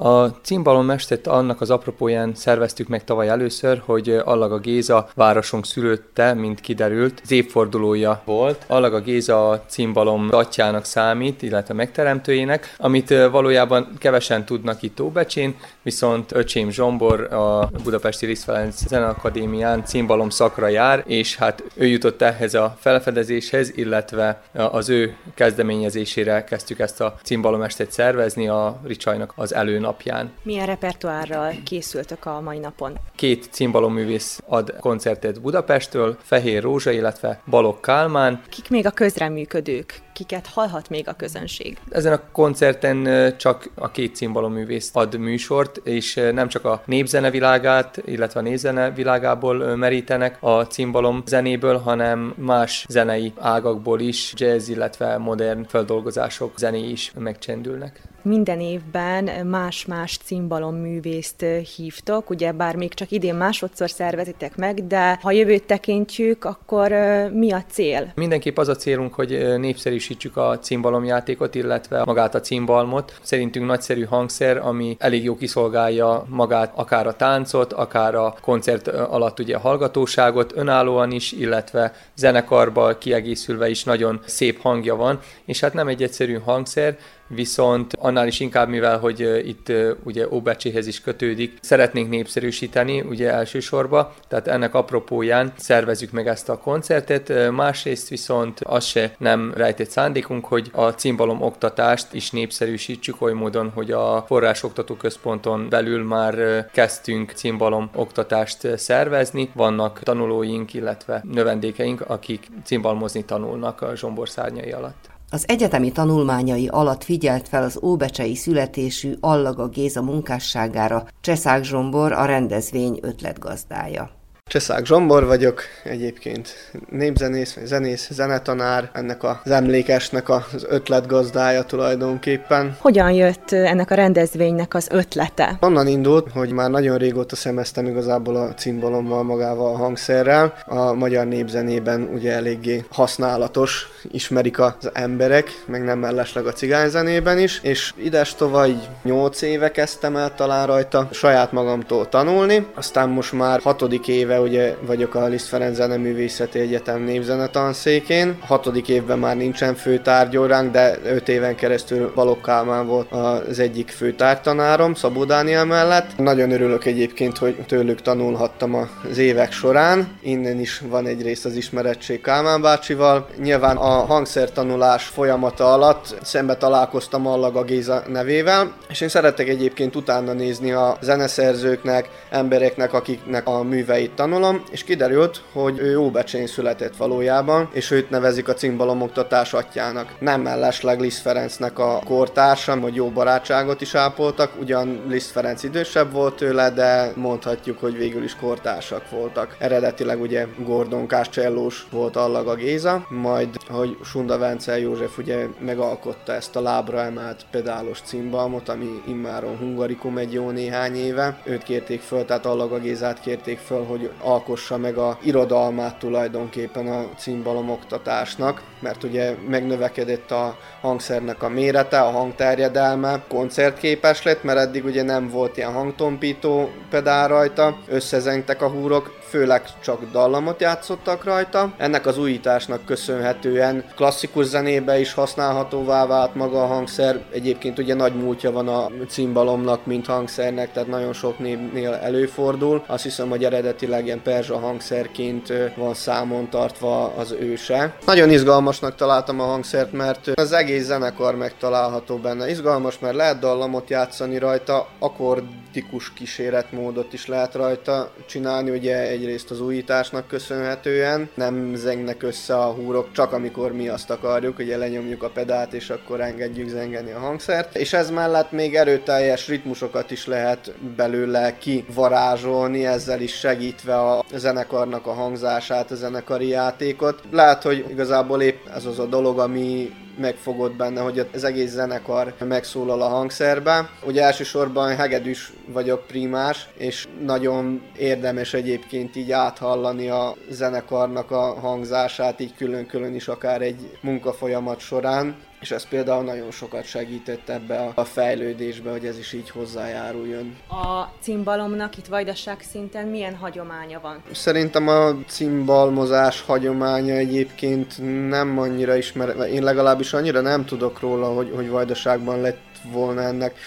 [0.00, 0.92] A cimbalom
[1.24, 7.30] annak az apropóján szerveztük meg tavaly először, hogy Allaga Géza városunk szülötte, mint kiderült, az
[7.30, 8.64] évfordulója volt.
[8.66, 16.32] Allaga Géza a cimbalom atyának számít, illetve megteremtőjének, amit valójában kevesen tudnak itt Óbecsén, viszont
[16.32, 22.54] öcsém Zsombor a Budapesti Liszt Ferenc Zeneakadémián cimbalom szakra jár, és hát ő jutott ehhez
[22.54, 29.54] a felfedezéshez, illetve az ő kezdeményezésére kezdtük ezt a cimbalom estét szervezni a Ricsajnak az
[29.54, 30.32] előn napján.
[30.42, 32.98] Milyen repertoárral készültök a mai napon?
[33.14, 38.42] Két cimbalomművész ad koncertet Budapestről, Fehér Rózsa, illetve Balok Kálmán.
[38.48, 40.00] Kik még a közreműködők?
[40.12, 41.78] Kiket hallhat még a közönség?
[41.90, 48.02] Ezen a koncerten csak a két cimbalomművész ad műsort, és nem csak a népzene világát,
[48.04, 55.18] illetve a népzene világából merítenek a cimbalom zenéből, hanem más zenei ágakból is, jazz, illetve
[55.18, 61.44] modern feldolgozások zené is megcsendülnek minden évben más-más cimbalom művészt
[61.76, 66.90] hívtok, ugye bár még csak idén másodszor szervezitek meg, de ha jövőt tekintjük, akkor
[67.32, 68.12] mi a cél?
[68.14, 73.18] Mindenképp az a célunk, hogy népszerűsítsük a cimbalomjátékot, illetve magát a cimbalmot.
[73.22, 79.38] Szerintünk nagyszerű hangszer, ami elég jó kiszolgálja magát, akár a táncot, akár a koncert alatt
[79.38, 85.74] ugye a hallgatóságot önállóan is, illetve zenekarba kiegészülve is nagyon szép hangja van, és hát
[85.74, 91.58] nem egy egyszerű hangszer, viszont annál is inkább, mivel hogy itt ugye Óbecséhez is kötődik,
[91.60, 98.84] szeretnénk népszerűsíteni ugye elsősorban, tehát ennek apropóján szervezzük meg ezt a koncertet, másrészt viszont az
[98.84, 104.62] se nem rejtett szándékunk, hogy a cimbalom oktatást is népszerűsítsük oly módon, hogy a Forrás
[104.62, 113.82] Oktató Központon belül már kezdtünk cimbalom oktatást szervezni, vannak tanulóink, illetve növendékeink, akik cimbalmozni tanulnak
[113.82, 115.17] a zsombor szárnyai alatt.
[115.30, 122.24] Az egyetemi tanulmányai alatt figyelt fel az óbecsei születésű Allaga Géza munkásságára Cseszák Zsombor, a
[122.24, 124.17] rendezvény ötletgazdája.
[124.48, 126.48] Cseszák Zsombor vagyok, egyébként
[126.90, 132.76] népzenész, vagy zenész, zenetanár, ennek az emlékesnek az ötletgazdája tulajdonképpen.
[132.80, 135.56] Hogyan jött ennek a rendezvénynek az ötlete?
[135.60, 140.54] Onnan indult, hogy már nagyon régóta szemeztem igazából a cimbalommal, magával a hangszerrel.
[140.66, 147.60] A magyar népzenében ugye eléggé használatos, ismerik az emberek, meg nem mellesleg a cigányzenében is,
[147.62, 153.60] és ides tovább 8 éve kezdtem el talán rajta saját magamtól tanulni, aztán most már
[153.60, 158.36] hatodik éve ugye vagyok a Liszt Ferenc Zeneművészeti Egyetem névzene tanszékén.
[158.40, 164.94] Hatodik évben már nincsen főtárgyóránk, de öt éven keresztül Balogh Kálmán volt az egyik főtártanárom,
[164.94, 166.16] Szabó Dániel mellett.
[166.16, 168.74] Nagyon örülök egyébként, hogy tőlük tanulhattam
[169.10, 170.18] az évek során.
[170.22, 173.26] Innen is van egy rész az ismerettség Kálmán bácsival.
[173.42, 180.32] Nyilván a hangszertanulás folyamata alatt szembe találkoztam Allaga Géza nevével, és én szeretek egyébként utána
[180.32, 186.96] nézni a zeneszerzőknek, embereknek, akiknek a műveit tanulnak tanulom, és kiderült, hogy ő Óbecsén született
[186.96, 188.54] valójában, és őt nevezik a
[189.00, 190.14] oktatás atyának.
[190.18, 196.12] Nem mellesleg Liszt Ferencnek a kortársa, hogy jó barátságot is ápoltak, ugyan Liszt Ferenc idősebb
[196.12, 199.56] volt tőle, de mondhatjuk, hogy végül is kortársak voltak.
[199.58, 206.56] Eredetileg ugye Gordon Kácsellós volt Allaga Géza, majd, hogy Sunda Vencel József ugye megalkotta ezt
[206.56, 211.38] a lábra emelt pedálos cimbalmot, ami immáron hungarikum egy jó néhány éve.
[211.44, 217.08] Őt kérték föl, tehát Allaga Gézát kérték föl, hogy alkossa meg a irodalmát tulajdonképpen a
[217.16, 224.84] cimbalom oktatásnak, mert ugye megnövekedett a hangszernek a mérete, a hangterjedelme, koncertképes lett, mert eddig
[224.84, 231.72] ugye nem volt ilyen hangtompító pedál rajta, összezengtek a húrok, főleg csak dallamot játszottak rajta.
[231.76, 237.20] Ennek az újításnak köszönhetően klasszikus zenébe is használhatóvá vált maga a hangszer.
[237.32, 242.84] Egyébként ugye nagy múltja van a cimbalomnak, mint hangszernek, tehát nagyon sok névnél előfordul.
[242.86, 247.96] Azt hiszem, hogy eredetileg ilyen perzsa hangszerként van számon tartva az őse.
[248.06, 252.50] Nagyon izgalmasnak találtam a hangszert, mert az egész zenekar megtalálható benne.
[252.50, 259.60] Izgalmas, mert lehet dallamot játszani rajta, akkordikus kíséretmódot is lehet rajta csinálni, ugye egyrészt az
[259.60, 265.30] újításnak köszönhetően, nem zengnek össze a húrok, csak amikor mi azt akarjuk, ugye lenyomjuk a
[265.30, 267.76] pedált, és akkor engedjük zengeni a hangszert.
[267.76, 275.06] És ez mellett még erőteljes ritmusokat is lehet belőle kivarázsolni, ezzel is segítve a zenekarnak
[275.06, 277.22] a hangzását, a zenekari játékot.
[277.30, 282.34] Lehet, hogy igazából épp ez az a dolog, ami megfogott benne, hogy az egész zenekar
[282.38, 283.88] megszólal a hangszerbe.
[284.06, 292.40] Ugye elsősorban hegedűs vagyok primás, és nagyon érdemes egyébként így áthallani a zenekarnak a hangzását,
[292.40, 298.04] így külön-külön is akár egy munkafolyamat során és ez például nagyon sokat segített ebbe a
[298.04, 300.56] fejlődésbe, hogy ez is így hozzájáruljon.
[300.68, 304.22] A cimbalomnak itt vajdaság szinten milyen hagyománya van?
[304.32, 307.94] Szerintem a cimbalmozás hagyománya egyébként
[308.28, 313.58] nem annyira ismer, én legalábbis annyira nem tudok róla, hogy, hogy vajdaságban lett volna ennek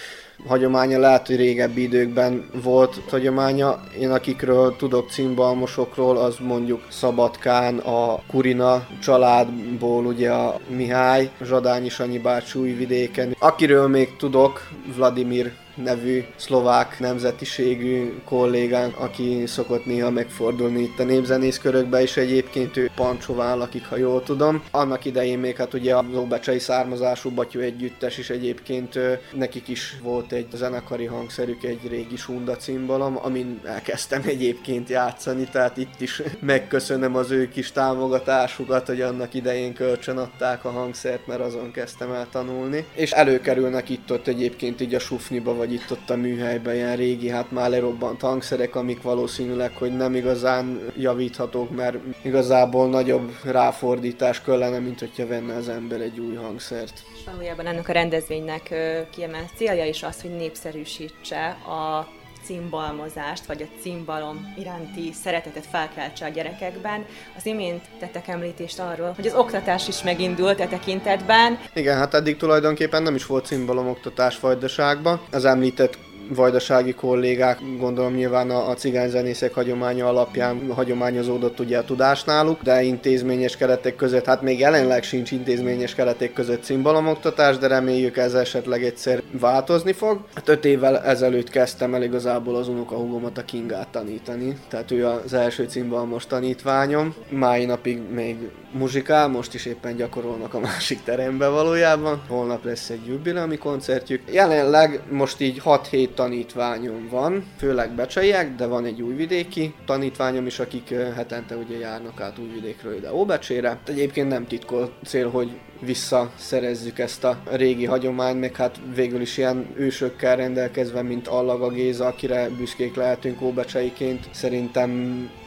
[0.46, 3.80] hagyománya, lehet, hogy régebbi időkben volt hagyománya.
[3.98, 12.18] Én akikről tudok cimbalmosokról, az mondjuk Szabadkán, a Kurina családból ugye a Mihály, Zsadányi Sanyi
[12.18, 13.36] bácsi Újvidéken.
[13.38, 22.02] Akiről még tudok, Vladimir nevű szlovák nemzetiségű kollégánk, aki szokott néha megfordulni itt a népzenészkörökbe,
[22.02, 24.62] és egyébként ő Pancsován lakik, ha jól tudom.
[24.70, 28.98] Annak idején még hát ugye a Lóbecsei származású Batyú együttes is egyébként
[29.34, 35.76] nekik is volt egy zenekari hangszerük, egy régi sunda cimbalom, amin elkezdtem egyébként játszani, tehát
[35.76, 41.40] itt is megköszönöm az ő kis támogatásukat, hogy annak idején kölcsön adták a hangszert, mert
[41.40, 42.84] azon kezdtem el tanulni.
[42.94, 47.70] És előkerülnek itt-ott egyébként így a sufniba, vagy itt-ott a műhelyben ilyen régi, hát már
[47.70, 55.26] lerobbant hangszerek, amik valószínűleg, hogy nem igazán javíthatók, mert igazából nagyobb ráfordítás kellene, mint hogyha
[55.26, 57.02] venne az ember egy új hangszert.
[57.26, 58.74] Valójában ennek a rendezvénynek
[59.10, 62.08] kiemelt célja is az, hogy népszerűsítse a
[62.44, 67.04] cimbalmozást, vagy a cimbalom iránti szeretetet felkeltse a gyerekekben.
[67.36, 71.58] Az imént tettek említést arról, hogy az oktatás is megindult e tekintetben.
[71.74, 75.20] Igen, hát eddig tulajdonképpen nem is volt cimbalom oktatás Vajdaságban.
[75.30, 75.98] Az említett
[76.28, 82.82] vajdasági kollégák, gondolom nyilván a, a cigányzenészek hagyománya alapján hagyományozódott ugye a tudás náluk, de
[82.82, 88.84] intézményes keretek között, hát még jelenleg sincs intézményes keretek között cimbalomoktatás, de reméljük ez esetleg
[88.84, 90.20] egyszer változni fog.
[90.34, 95.32] Hát öt évvel ezelőtt kezdtem el igazából az unokahugomat a Kingát tanítani, tehát ő az
[95.32, 97.14] első cimbalmos tanítványom.
[97.30, 98.36] Mai napig még
[98.72, 102.22] muzsikál, most is éppen gyakorolnak a másik terembe valójában.
[102.28, 104.22] Holnap lesz egy jubileumi koncertjük.
[104.30, 110.94] Jelenleg most így 6-7 tanítványom van, főleg becseiek, de van egy újvidéki tanítványom is, akik
[111.14, 113.80] hetente ugye járnak át újvidékről ide Óbecsére.
[113.86, 115.50] Egyébként nem titkol cél, hogy
[115.84, 122.06] visszaszerezzük ezt a régi hagyományt, meg hát végül is ilyen ősökkel rendelkezve, mint Allaga Géza,
[122.06, 124.28] akire büszkék lehetünk óbecseiként.
[124.30, 124.90] Szerintem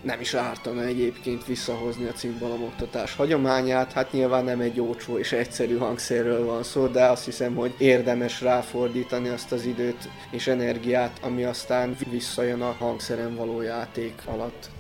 [0.01, 3.91] nem is ártana egyébként visszahozni a cimbalomoktatás hagyományát.
[3.91, 8.41] Hát nyilván nem egy ócsó és egyszerű hangszerről van szó, de azt hiszem, hogy érdemes
[8.41, 14.74] ráfordítani azt az időt és energiát, ami aztán visszajön a hangszeren való játék alatt.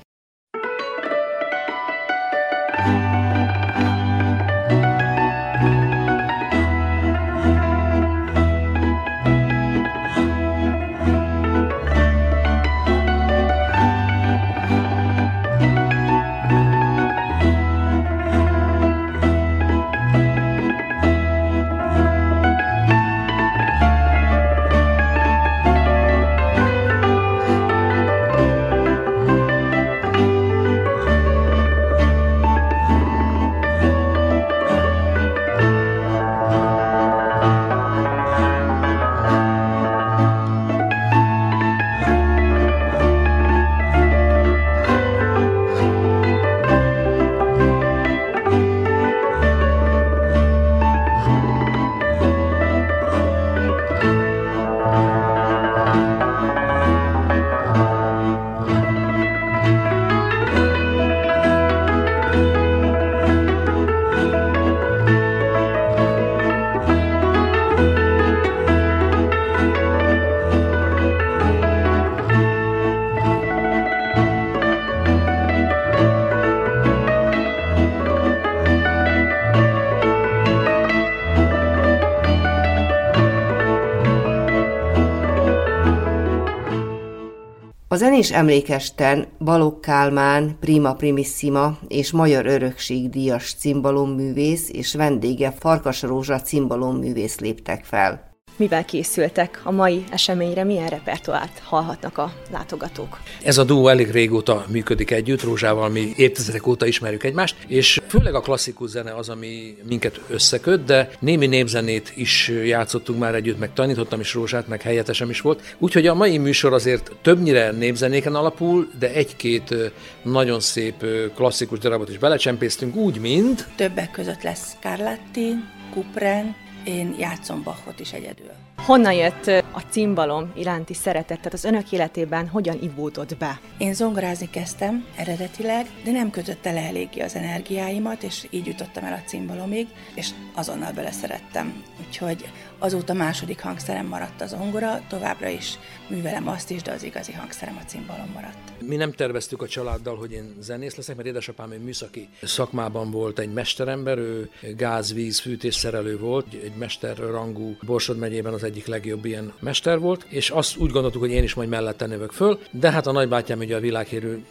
[87.95, 96.01] A zenés emlékesten Balogh Kálmán, Prima Primissima és Magyar Örökség díjas cimbalomművész és vendége Farkas
[96.01, 98.24] Rózsa cimbalomművész léptek fel
[98.57, 103.19] mivel készültek a mai eseményre, milyen repertoárt hallhatnak a látogatók.
[103.43, 108.35] Ez a duó elég régóta működik együtt, Rózsával mi évtizedek óta ismerjük egymást, és főleg
[108.35, 113.73] a klasszikus zene az, ami minket összeköt, de némi népzenét is játszottunk már együtt, meg
[113.73, 115.75] tanítottam is Rózsát, meg helyettesem is volt.
[115.77, 119.75] Úgyhogy a mai műsor azért többnyire népzenéken alapul, de egy-két
[120.23, 123.67] nagyon szép klasszikus darabot is belecsempésztünk, úgy, mint...
[123.75, 125.55] Többek között lesz Scarlatti,
[125.93, 126.55] Kupren,
[126.85, 128.51] én játszom Bachot is egyedül.
[128.77, 133.59] Honnan jött a cimbalom iránti szeretet, tehát az önök életében hogyan ivódott be?
[133.77, 139.13] Én zongorázni kezdtem eredetileg, de nem kötötte le eléggé az energiáimat, és így jutottam el
[139.13, 141.83] a cimbalomig, és azonnal beleszerettem.
[142.07, 142.51] Úgyhogy
[142.85, 147.77] azóta második hangszerem maradt a zongora, továbbra is művelem azt is, de az igazi hangszerem
[147.81, 148.57] a cimbalom maradt.
[148.79, 153.39] Mi nem terveztük a családdal, hogy én zenész leszek, mert édesapám egy műszaki szakmában volt
[153.39, 159.99] egy mesterember, ő gázvíz fűtésszerelő volt, egy mesterrangú Borsod megyében az egyik legjobb ilyen mester
[159.99, 163.11] volt, és azt úgy gondoltuk, hogy én is majd mellette növök föl, de hát a
[163.11, 164.43] nagybátyám ugye a világhírű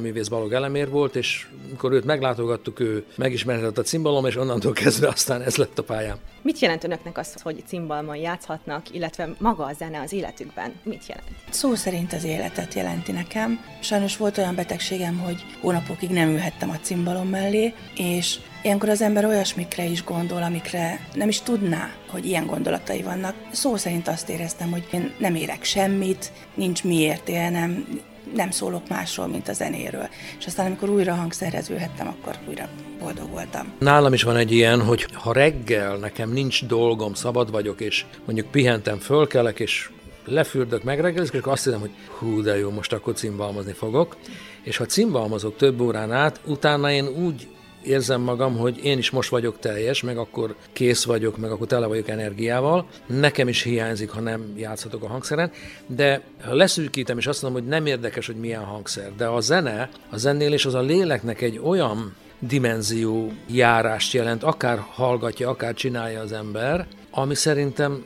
[0.00, 5.08] művész Balog Elemér volt, és amikor őt meglátogattuk, ő megismerhetett a cimbalom, és onnantól kezdve
[5.08, 6.16] aztán ez lett a pályám.
[6.42, 10.72] Mit jelent önöknek az, hogy cimbalmon játszhatnak, illetve maga a zene az életükben?
[10.82, 11.28] Mit jelent?
[11.50, 13.64] Szó szerint az életet jelenti nekem.
[13.80, 19.24] Sajnos volt olyan betegségem, hogy hónapokig nem ülhettem a cimbalom mellé, és Ilyenkor az ember
[19.24, 23.34] olyasmikre is gondol, amikre nem is tudná, hogy ilyen gondolatai vannak.
[23.50, 27.86] Szó szerint azt éreztem, hogy én nem érek semmit, nincs miért élnem,
[28.34, 30.08] nem szólok másról, mint a zenéről.
[30.38, 32.68] És aztán, amikor újra hangszerezőhettem, akkor újra
[33.00, 33.72] boldog voltam.
[33.78, 38.50] Nálam is van egy ilyen, hogy ha reggel nekem nincs dolgom, szabad vagyok, és mondjuk
[38.50, 39.90] pihentem, fölkelek, és
[40.24, 44.16] lefürdök, megreggelizik, és akkor azt hiszem, hogy hú, de jó, most akkor cimbalmazni fogok.
[44.62, 47.48] És ha cimbalmazok több órán át, utána én úgy
[47.84, 51.86] érzem magam, hogy én is most vagyok teljes, meg akkor kész vagyok, meg akkor tele
[51.86, 52.86] vagyok energiával.
[53.06, 55.52] Nekem is hiányzik, ha nem játszhatok a hangszeren,
[55.86, 59.88] de ha leszűkítem, és azt mondom, hogy nem érdekes, hogy milyen hangszer, de a zene,
[60.10, 66.32] a zenélés az a léleknek egy olyan dimenzió járást jelent, akár hallgatja, akár csinálja az
[66.32, 68.04] ember, ami szerintem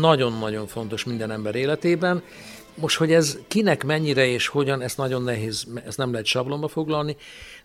[0.00, 2.22] nagyon-nagyon fontos minden ember életében.
[2.74, 7.16] Most, hogy ez kinek mennyire és hogyan, ezt nagyon nehéz, ezt nem lehet sablonba foglalni,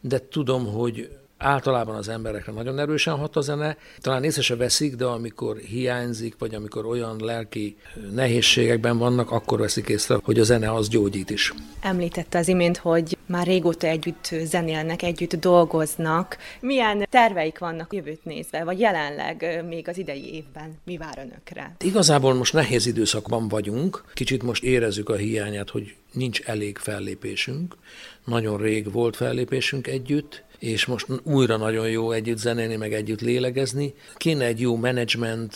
[0.02, 1.10] de tudom, hogy
[1.42, 3.78] általában az emberekre nagyon erősen hat a zene.
[4.00, 7.78] Talán észre se veszik, de amikor hiányzik, vagy amikor olyan lelki
[8.14, 11.54] nehézségekben vannak, akkor veszik észre, hogy a zene az gyógyít is.
[11.82, 16.38] Említette az imént, hogy már régóta együtt zenélnek, együtt dolgoznak.
[16.60, 20.80] Milyen terveik vannak jövőt nézve, vagy jelenleg még az idei évben?
[20.86, 21.76] Mi vár önökre?
[21.80, 24.04] Igazából most nehéz időszakban vagyunk.
[24.14, 27.76] Kicsit most érezzük a hiányát, hogy nincs elég fellépésünk.
[28.26, 33.94] Nagyon rég volt fellépésünk együtt, és most újra nagyon jó együtt zenélni, meg együtt lélegezni.
[34.16, 35.56] Kéne egy jó menedzsment.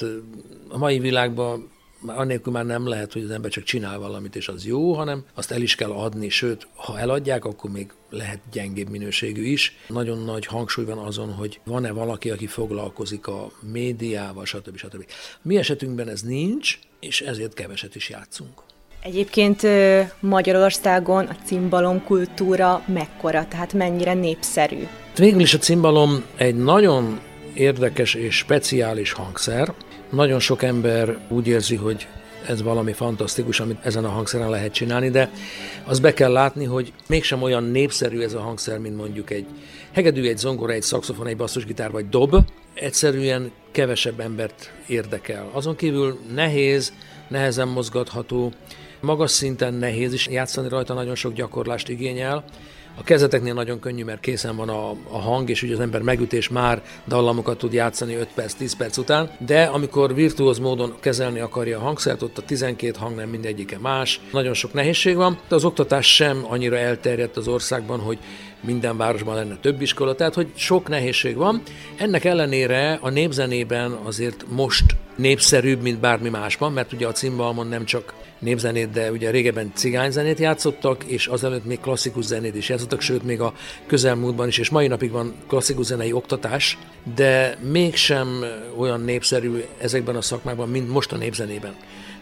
[0.68, 1.72] A mai világban
[2.06, 5.52] annélkül már nem lehet, hogy az ember csak csinál valamit, és az jó, hanem azt
[5.52, 9.76] el is kell adni, sőt, ha eladják, akkor még lehet gyengébb minőségű is.
[9.88, 14.78] Nagyon nagy hangsúly van azon, hogy van-e valaki, aki foglalkozik a médiával, stb.
[14.78, 15.06] stb.
[15.42, 18.64] Mi esetünkben ez nincs, és ezért keveset is játszunk.
[19.06, 19.68] Egyébként
[20.20, 24.88] Magyarországon a cimbalom kultúra mekkora, tehát mennyire népszerű?
[25.16, 27.20] Végül is a cimbalom egy nagyon
[27.54, 29.74] érdekes és speciális hangszer.
[30.10, 32.08] Nagyon sok ember úgy érzi, hogy
[32.48, 35.30] ez valami fantasztikus, amit ezen a hangszeren lehet csinálni, de
[35.84, 39.46] az be kell látni, hogy mégsem olyan népszerű ez a hangszer, mint mondjuk egy
[39.92, 42.36] hegedű, egy zongora, egy szaxofon, egy basszusgitár vagy dob.
[42.74, 45.50] Egyszerűen kevesebb embert érdekel.
[45.52, 46.94] Azon kívül nehéz,
[47.28, 48.52] nehezen mozgatható,
[49.06, 52.44] Magas szinten nehéz is játszani rajta, nagyon sok gyakorlást igényel.
[52.98, 56.50] A kezeteknél nagyon könnyű, mert készen van a, a hang, és ugye az ember megütés
[56.50, 61.78] már dallamokat tud játszani 5 perc, 10 perc után, de amikor virtuóz módon kezelni akarja
[61.78, 65.66] a hangszert, ott a 12 hang nem mindegyike más, nagyon sok nehézség van, de az
[65.66, 68.18] oktatás sem annyira elterjedt az országban, hogy
[68.62, 71.62] minden városban lenne több iskola, tehát hogy sok nehézség van.
[71.96, 74.86] Ennek ellenére a népzenében azért most
[75.16, 80.40] népszerűbb, mint bármi másban, mert ugye a cimbalmon nem csak népzenét, de ugye régebben cigányzenét
[80.40, 83.54] játszottak, és azelőtt még klasszikus zenét is játszottak, sőt még a
[83.86, 86.78] közelmúltban is, és mai napig van klasszikus zenei oktatás,
[87.16, 88.44] de mégsem
[88.78, 91.76] olyan népszerű ezekben a szakmákban, mint most a népzenében.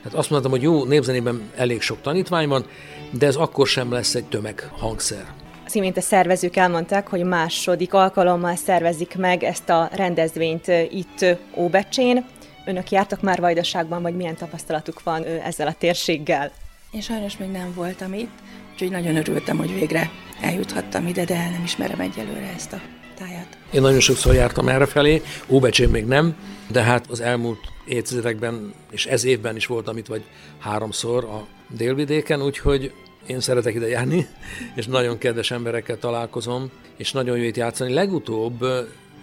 [0.04, 2.66] Tehát azt mondtam, hogy jó, népzenében elég sok tanítvány van,
[3.10, 5.26] de ez akkor sem lesz egy tömeg hangszer.
[5.66, 12.26] Az imént a szervezők elmondták, hogy második alkalommal szervezik meg ezt a rendezvényt itt Óbecsén.
[12.66, 16.52] Önök jártak már Vajdaságban, vagy milyen tapasztalatuk van ezzel a térséggel?
[16.92, 18.32] Én sajnos még nem voltam itt,
[18.72, 20.10] úgyhogy nagyon örültem, hogy végre
[20.42, 22.82] eljuthattam ide, de nem ismerem egyelőre ezt a
[23.18, 23.58] tájat.
[23.72, 26.36] Én nagyon sokszor jártam erre felé, Óbecsén még nem,
[26.68, 30.24] de hát az elmúlt évtizedekben, és ez évben is voltam itt, vagy
[30.60, 32.94] háromszor a délvidéken, úgyhogy
[33.28, 34.28] én szeretek ide járni,
[34.76, 37.94] és nagyon kedves emberekkel találkozom, és nagyon jó itt játszani.
[37.94, 38.62] Legutóbb,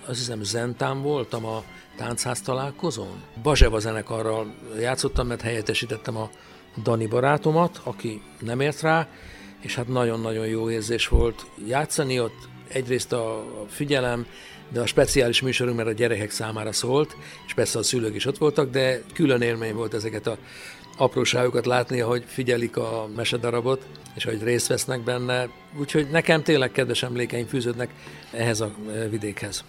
[0.07, 1.65] azt hiszem Zentán voltam a
[2.01, 3.23] táncház találkozón.
[3.43, 6.31] Bazseva zenekarral játszottam, mert helyettesítettem a
[6.83, 9.09] Dani barátomat, aki nem ért rá,
[9.61, 12.49] és hát nagyon-nagyon jó érzés volt játszani ott.
[12.69, 14.27] Egyrészt a figyelem,
[14.69, 18.39] de a speciális műsorunk, mert a gyerekek számára szólt, és persze a szülők is ott
[18.39, 20.37] voltak, de külön élmény volt ezeket a
[20.97, 25.49] apróságokat látni, ahogy figyelik a mesedarabot, és hogy részt vesznek benne.
[25.79, 27.91] Úgyhogy nekem tényleg kedves emlékeim fűződnek
[28.33, 28.71] ehhez a
[29.11, 29.65] vidékhez.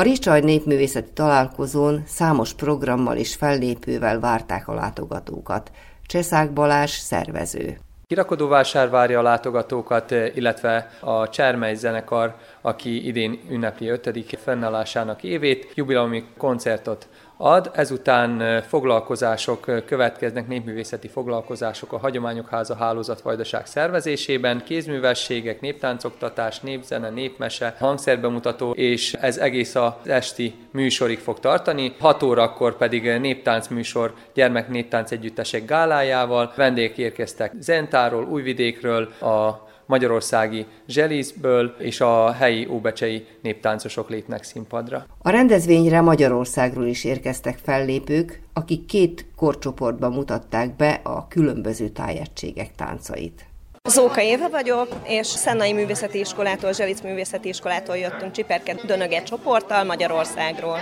[0.00, 5.70] A Ricsaj népművészeti találkozón számos programmal és fellépővel várták a látogatókat.
[6.06, 7.78] Cseszák Balázs szervező.
[8.06, 14.38] Kirakodóvásár várja a látogatókat, illetve a Csermely zenekar, aki idén ünnepli 5.
[14.42, 17.08] fennállásának évét, jubileumi koncertot
[17.42, 27.10] ad, ezután foglalkozások következnek, népművészeti foglalkozások a Hagyományok Háza Hálózat Vajdaság szervezésében, kézművességek, néptáncoktatás, népzene,
[27.10, 31.94] népmese, hangszerbemutató, és ez egész az esti műsorig fog tartani.
[32.00, 36.52] 6 órakor pedig néptánc műsor gyermek néptánc együttesek gálájával.
[36.56, 45.06] Vendégek érkeztek Zentáról, Újvidékről, a magyarországi zselizből és a helyi óbecsei néptáncosok lépnek színpadra.
[45.18, 53.49] A rendezvényre Magyarországról is érkeztek fellépők, akik két korcsoportban mutatták be a különböző tájegységek táncait.
[53.88, 60.78] Zóka Éva vagyok, és Szennai Művészeti Iskolától, Zselic Művészeti Iskolától jöttünk Csiperke Dönöge csoporttal Magyarországról.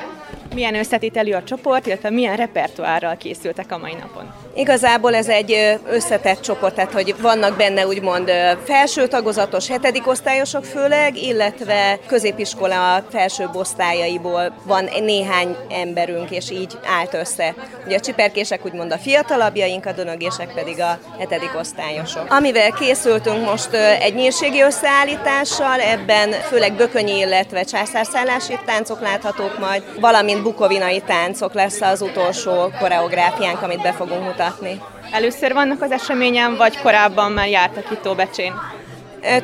[0.54, 4.34] Milyen összetételű a csoport, illetve milyen repertoárral készültek a mai napon?
[4.54, 8.30] Igazából ez egy összetett csoport, tehát hogy vannak benne úgymond
[8.64, 17.14] felső tagozatos, hetedik osztályosok főleg, illetve középiskola felsőbb osztályaiból van néhány emberünk, és így állt
[17.14, 17.54] össze.
[17.86, 22.32] Ugye a csiperkések úgymond a fiatalabbjaink, a dönögések pedig a hetedik osztályosok.
[22.32, 30.42] Amivel készültünk most egy nyírségi összeállítással, ebben főleg bökönyi, illetve császárszállási táncok láthatók majd, valamint
[30.42, 34.80] bukovinai táncok lesz az utolsó koreográfiánk, amit be fogunk mutatni.
[35.12, 38.52] Először vannak az eseményen, vagy korábban már jártak itt Tóbecsén?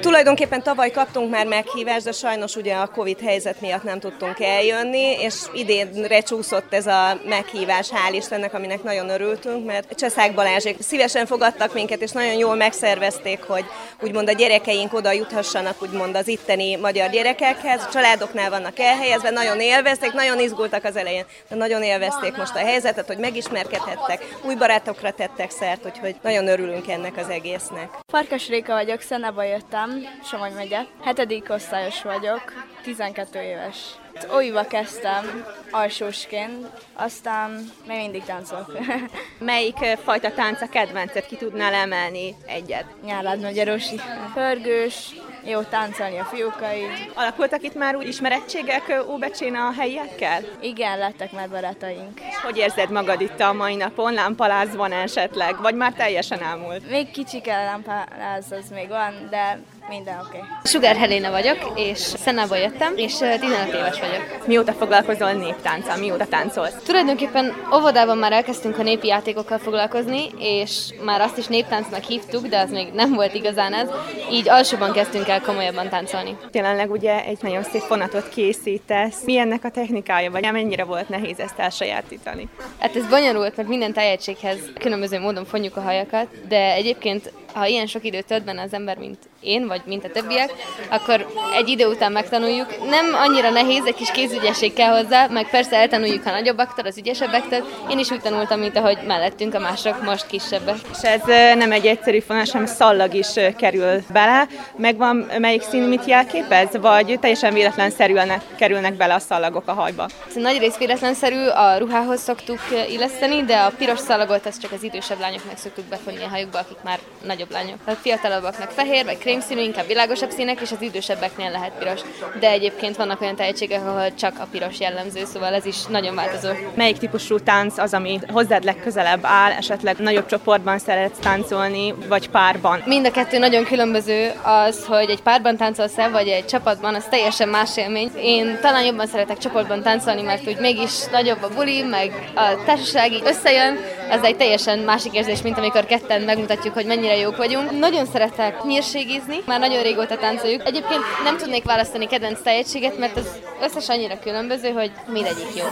[0.00, 5.20] Tulajdonképpen tavaly kaptunk már meghívást, de sajnos ugye a Covid helyzet miatt nem tudtunk eljönni,
[5.20, 11.26] és idénre csúszott ez a meghívás, hál' Istennek, aminek nagyon örültünk, mert Cseszák Balázsék szívesen
[11.26, 13.64] fogadtak minket, és nagyon jól megszervezték, hogy
[14.00, 17.82] úgymond a gyerekeink oda juthassanak, úgymond az itteni magyar gyerekekhez.
[17.82, 22.58] A családoknál vannak elhelyezve, nagyon élvezték, nagyon izgultak az elején, de nagyon élvezték most a
[22.58, 27.88] helyzetet, hogy megismerkedhettek, új barátokra tettek szert, úgyhogy nagyon örülünk ennek az egésznek.
[28.12, 29.90] Farkas Réka vagyok, Szeneba jöttem,
[30.22, 30.86] Somogy megye.
[31.02, 32.52] Hetedik osztályos vagyok,
[32.82, 33.98] 12 éves.
[34.34, 38.78] Óiva kezdtem alsósként, aztán még mindig táncolok.
[39.38, 41.26] Melyik fajta tánc a kedvencet?
[41.26, 42.84] Ki tudnál emelni egyet?
[43.04, 44.00] Nyálád Magyarosi.
[44.34, 46.86] Pörgős, jó táncolni a fiúkai.
[47.14, 50.40] Alakultak itt már úgy ismerettségek Óbecsén a helyiekkel?
[50.60, 52.20] Igen, lettek már barátaink.
[52.42, 54.12] Hogy érzed magad itt a mai napon?
[54.12, 55.60] Lámpaláz van esetleg?
[55.60, 56.90] Vagy már teljesen elmúlt?
[56.90, 59.58] Még kicsike lámpaláz az még van, de
[59.88, 60.36] minden oké.
[60.36, 60.48] Okay.
[60.64, 63.40] Sugár Helena vagyok, és Szennából jöttem, és 15
[63.74, 64.46] éves vagyok.
[64.46, 65.96] Mióta foglalkozol néptánccal?
[65.96, 66.74] Mióta táncolsz?
[66.84, 72.58] Tulajdonképpen óvodában már elkezdtünk a népi játékokkal foglalkozni, és már azt is néptáncnak hívtuk, de
[72.58, 73.88] az még nem volt igazán ez.
[74.30, 76.36] Így alsóban kezdtünk el komolyabban táncolni.
[76.52, 79.24] Jelenleg ugye egy nagyon szép fonatot készítesz.
[79.24, 82.48] Mi ennek a technikája, vagy mennyire volt nehéz ezt elsajátítani?
[82.78, 87.86] Hát ez bonyolult, mert minden tájegységhez különböző módon fonjuk a hajakat, de egyébként ha ilyen
[87.86, 90.50] sok időt tölt benne az ember, mint én, vagy mint a többiek,
[90.90, 91.26] akkor
[91.56, 92.66] egy idő után megtanuljuk.
[92.88, 97.64] Nem annyira nehéz, egy kis kézügyesség kell hozzá, meg persze eltanuljuk a nagyobbaktól, az ügyesebbektől.
[97.90, 100.76] Én is úgy tanultam, mint ahogy mellettünk a mások, most kisebbek.
[100.92, 101.20] És ez
[101.56, 104.46] nem egy egyszerű fonás, hanem szallag is kerül bele.
[104.76, 110.08] Megvan melyik szín mit jelképez, vagy teljesen véletlenszerűen kerülnek bele a szallagok a hajba?
[110.34, 112.58] Nagy rész véletlenszerű, a ruhához szoktuk
[112.90, 116.76] illeszteni, de a piros szallagot azt csak az idősebb lányoknak szoktuk befonni a hajukba, akik
[116.82, 117.78] már nagyobb lányok.
[117.84, 122.00] A fiatalabbaknak fehér vagy krémszínű, inkább világosabb színek, és az idősebbeknél lehet piros.
[122.40, 126.48] De egyébként vannak olyan tehetségek, ahol csak a piros jellemző, szóval ez is nagyon változó.
[126.74, 132.82] Melyik típusú tánc az, ami hozzád legközelebb áll, esetleg nagyobb csoportban szeretsz táncolni, vagy párban?
[132.86, 137.04] Mind a kettő nagyon különböző az, hogy egy párban táncolsz el, vagy egy csapatban, az
[137.10, 138.10] teljesen más élmény.
[138.16, 143.12] Én talán jobban szeretek csoportban táncolni, mert úgy mégis nagyobb a buli, meg a társaság
[143.12, 143.78] így összejön,
[144.10, 147.70] ez egy teljesen másik érzés, mint amikor ketten megmutatjuk, hogy mennyire jók vagyunk.
[147.78, 150.66] Nagyon szeretek nyírségizni, már nagyon régóta táncoljuk.
[150.66, 155.64] Egyébként nem tudnék választani kedvenc tehetséget, mert az összes annyira különböző, hogy mindegyik jó.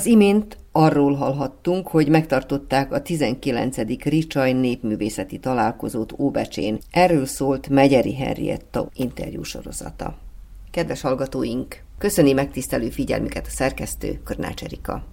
[0.00, 3.76] Az imént arról hallhattunk, hogy megtartották a 19.
[4.04, 6.78] Ricsaj népművészeti találkozót Óbecsén.
[6.90, 10.18] Erről szólt Megyeri Henrietta interjúsorozata.
[10.70, 15.04] Kedves hallgatóink, köszöni megtisztelő figyelmüket a szerkesztő Körnács Erika.